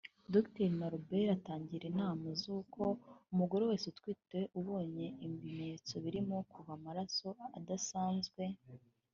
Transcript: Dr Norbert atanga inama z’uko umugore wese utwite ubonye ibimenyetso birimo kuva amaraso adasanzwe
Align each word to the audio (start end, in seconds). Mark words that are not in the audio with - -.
Dr 0.33 0.69
Norbert 0.79 1.29
atanga 1.37 1.71
inama 1.91 2.27
z’uko 2.41 2.81
umugore 3.31 3.63
wese 3.69 3.85
utwite 3.91 4.39
ubonye 4.59 5.05
ibimenyetso 5.25 5.93
birimo 6.03 6.35
kuva 6.51 6.71
amaraso 6.79 7.29
adasanzwe 7.57 8.43